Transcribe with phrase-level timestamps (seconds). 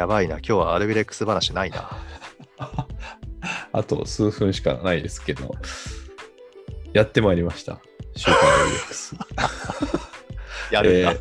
[0.00, 1.90] やばいな、今日はアルビレックス話ないな。
[3.70, 5.54] あと数分しかないですけど、
[6.94, 7.82] やってまいりました。
[8.16, 9.14] 週刊アルビレックス。
[10.72, 11.12] やるんだ。
[11.12, 11.20] えー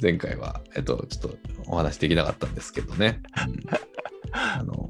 [0.00, 1.36] 前回は、えっと、ちょっと
[1.66, 3.20] お話できなかったんですけどね。
[3.46, 3.60] うん
[4.32, 4.88] あの、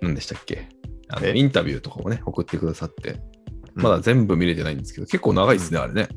[0.00, 0.66] 何でしたっけ？
[1.08, 1.36] あのえ？
[1.36, 3.20] インタビューとかもね、送ってくださって、
[3.76, 6.08] うんまだ全部見れてないんですけど、結構長いですね、あれね。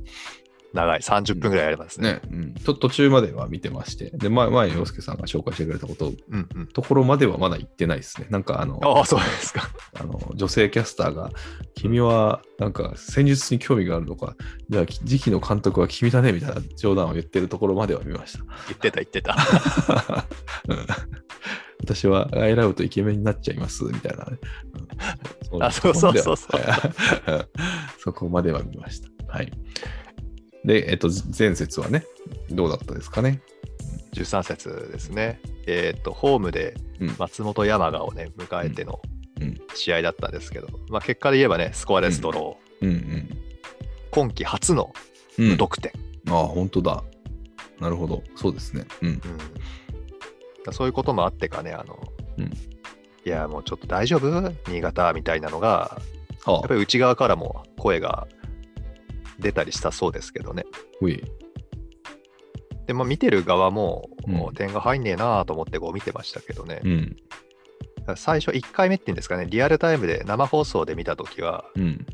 [0.73, 2.13] 長い、30分ぐらいやりますね。
[2.13, 2.53] ね、うん。
[2.55, 6.67] と途中までは見てまして、で、前、前、洋介さんが紹介してくれたこと、うんうん。
[6.67, 8.27] ところまではまだ行ってないですね。
[8.29, 9.69] なんか、あの、ああ、そうですか。
[9.99, 11.31] あの女性キャスターが、
[11.75, 14.35] 君はなんか戦術に興味があるのか、
[14.69, 18.39] じゃあ次期の監督は君だねみたいな冗談を言ってるところまでは見ました。
[18.39, 19.35] 言ってた、言ってた。
[20.69, 20.87] うん
[21.83, 25.59] 私はアイラブとイケメンになっちゃいますみたいなね。
[25.59, 27.47] んあそうそうそうそうとこまでは
[27.99, 29.09] そこまでは見ました。
[29.27, 29.51] はい。
[30.65, 32.05] で、えっと、前節はね、
[32.49, 33.41] どうだったですかね
[34.13, 35.41] ？13節ですね。
[35.65, 39.01] えっ、と、ホームでうん松本山雅をね、迎えての
[39.41, 43.29] うん試合だったんですけど、まあ、結果で言えばね、スコアレスドロー、うん
[44.11, 44.93] 今季初の
[45.37, 45.45] うん。
[45.45, 45.91] うん、無得点。
[46.29, 47.03] ああ、本当だ。
[47.79, 48.23] なるほど。
[48.35, 48.85] そうですね。
[49.01, 49.09] うん。
[49.09, 49.21] うん
[50.71, 51.99] そういうこともあってかね、あの、
[52.37, 52.51] うん
[53.25, 54.51] いや、もうちょっと大丈夫？
[54.69, 55.97] 新潟みたいなのが、
[56.45, 58.27] あやっぱり内側からも声が
[59.43, 60.65] 出たりしたそうですけどね。
[62.87, 66.81] でも見てる側も、うんもう点が入んねえなと思ってこう見てましたけどね。
[66.83, 67.17] うん。
[68.15, 72.05] 最初1回目っていうんですかね、リアルタイムで生放送で見たときは、うん。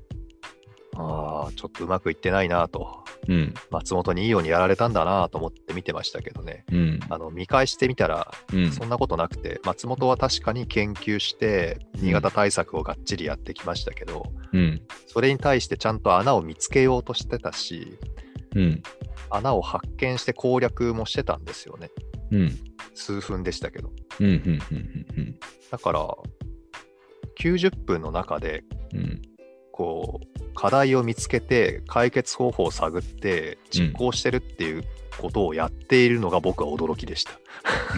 [1.00, 3.54] ああ、ちょっとうまくいってないなと、うん。
[3.72, 6.66] 松本にいいようにやられたんだなと思って見てましたけどね。
[6.72, 7.00] うん。
[7.10, 8.72] あの見返してみたら、うん。
[8.72, 14.82] そんなことなくて、松本は確かに研究して、新潟対策をがっちりやってきましたけど、うん。
[15.08, 17.98] それに対してちゃんと穴を見つけようとしてたし、
[18.56, 18.82] うん。
[19.30, 21.92] 穴を発見して攻略もしてたんですよね。
[22.32, 22.58] うん。
[22.94, 23.92] 数分でしたけど。
[24.20, 24.28] うん。
[24.28, 24.34] うん。
[24.34, 25.06] うん。
[25.18, 25.40] うん。
[25.72, 26.08] だから、
[27.40, 29.22] 90分の中で、うん。
[29.72, 34.84] こう、課題を見つけて、解決方法を探って、実行してるっていう
[35.18, 37.32] ことをやっているのが僕は驚きでした。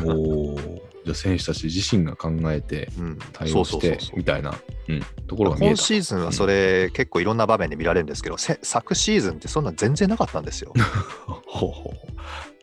[0.05, 0.57] おお。
[1.03, 4.53] じゃあ選手たち自身が考えてうん、対応してみたいな
[4.87, 5.71] うんところが見えた。
[5.71, 10.71] 今シーズンはそれ結構いろんな場面で見られるんですけど、せ昨シーズンってそんな全然なかったんですよ。
[11.47, 11.93] ほうほ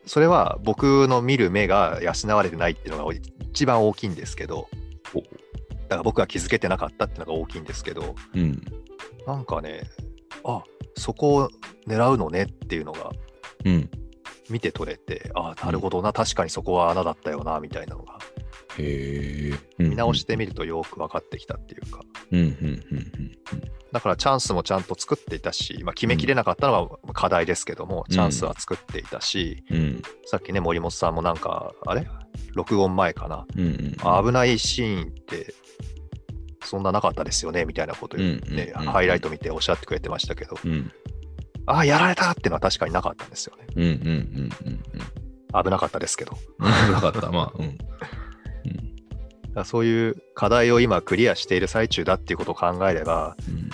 [0.05, 3.13] それは僕の見る目が養われてないっていうのが
[3.51, 4.69] 一番大きいんですけど、
[5.11, 5.21] ほ
[5.89, 8.39] だから僕は気づけてなかったっていうのが大きいんですけど、う。
[8.39, 8.61] うん。
[9.27, 9.83] なんかね、
[10.43, 10.63] あ
[10.95, 11.49] そこを
[11.87, 13.11] 狙うのねっていうのが
[13.65, 13.89] うん。
[14.49, 18.17] 見て取れて、あなるほどな、確かにそこは穴だったよなみたいなのが、
[18.79, 19.83] へえ。
[19.83, 22.01] 見直してみるとよく分かってきたっていうか。
[23.91, 29.77] だからチャンスもちゃんと作っていたし、まあ、決めきれなかったのは課題ですけども、うんチャンスは作っていたし、うん。
[29.77, 30.01] うん。
[30.25, 32.07] さっきね、森本さんもなんか、あれ？
[32.55, 33.61] 録音前かな、うん。
[33.61, 33.95] うん。
[34.01, 35.53] あ危ないシーンって、
[36.69, 40.91] そんななかったですよねみたいなことを、ねうんうんうんハイライト見ておっしゃってくれてましたけど、うん。
[41.65, 43.67] ああ、やられたっていうのは確かになかったんですよね。
[43.75, 43.83] うん。
[43.83, 43.91] うん。
[43.91, 44.49] うん。
[44.65, 45.63] うん。
[45.63, 46.37] 危なかったですけど。
[46.59, 46.65] うん。
[46.93, 47.31] なかった。
[47.31, 47.77] まあ、うん。
[49.61, 53.69] うそういう課題を今クリアしている最中だっていうことを考えれば、うん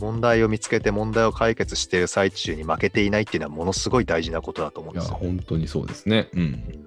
[0.00, 5.18] 問題を見つけて問題を解決している最中に負けていないっていうのはものすごい大事なことだと思うんですよ。
[5.20, 6.30] 本当にそうですね。
[6.32, 6.84] うん。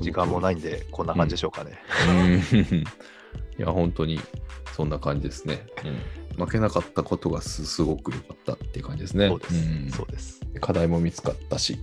[0.00, 1.78] うん時間もないんで、こんな感じでしょうかね。
[2.08, 2.84] うん
[3.58, 4.18] いや、本当に
[4.72, 5.66] そんな感じですね。
[6.38, 9.28] うん、負けなかったことがすすごく良かったっていう感じですね。
[9.28, 9.52] そうです。
[9.54, 10.40] んそうです。
[10.60, 11.78] 課題も見つかったし。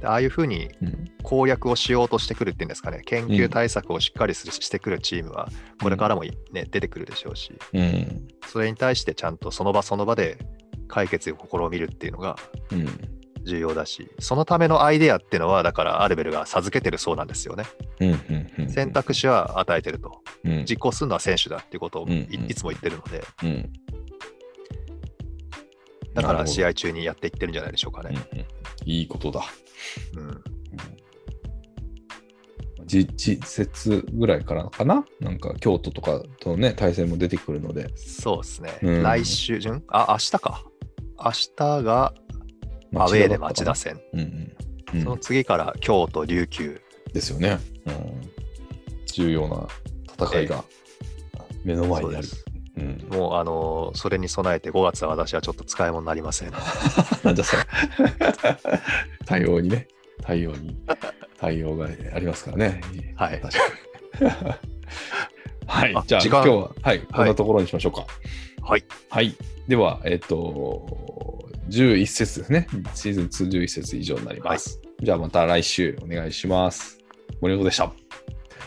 [0.00, 5.48] でああいうふうにうん攻略をしようとしてくるっていうんですかね、研究対策をしっかりするしてくるチームは、
[5.82, 10.38] これからも、ね、出てくるでしょうし、うんそれに対してちゃんとその場その場で
[10.86, 12.36] 解決を試みるっていうのが
[12.70, 13.15] うん
[13.46, 17.64] 重要だし、そのためのアイデアっていうのは、だからアルベルが授けてるそうなんですよね。
[18.00, 18.16] うんうん
[18.58, 20.20] うん選択肢は与えてると。
[20.44, 23.72] うん実行するのは選手だっていうことをうんうんいいつも言ってるので、うん
[26.14, 28.10] だから試合、合中にやっていってるんじゃないでしょうかね。
[28.32, 28.46] うんうん
[28.84, 29.42] いいことだ。
[30.16, 30.42] うん
[32.86, 35.04] 実実節ぐらいからかな？
[35.20, 37.90] なんか京都とかとのね、対戦も出てくるので。
[37.96, 38.78] そうですね。
[38.80, 40.64] うん来週、んあ、明日か。
[41.18, 42.14] 明日が
[43.02, 44.00] アウェーで町田戦。
[44.12, 44.28] うんうんう
[44.98, 46.80] んその次から京都、琉球。
[47.12, 47.58] ですよね。
[47.86, 48.30] うん、
[49.06, 49.66] 重要な
[50.26, 50.64] 戦いが
[51.64, 52.26] 目の前にある。
[52.26, 52.44] そうです
[52.76, 56.52] うん、もう、あのーそれに備えて5月は私はちょっと使い物になりません。
[57.24, 57.62] なんだそれ。
[59.24, 59.88] 対応にね、
[60.22, 60.76] 対応に、
[61.38, 62.82] 対応がありますからね。
[63.14, 63.40] はい。
[65.66, 68.06] はいあ、じゃあ今日は、はい、こんなところにしましょうか。
[68.62, 68.84] はい。
[69.08, 69.34] はい。
[69.66, 71.35] では、えっ、と、
[71.68, 72.66] 11節ですね。
[72.94, 74.80] シーズン2、11節以上になります。
[75.00, 76.98] じゃあまた来週お願いします。
[77.40, 77.84] 森本でした。
[77.84, 77.92] あ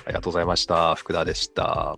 [0.08, 0.96] りがとうございました。
[0.96, 1.98] 福田でした。